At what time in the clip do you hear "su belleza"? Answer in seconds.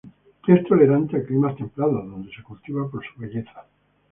3.05-3.67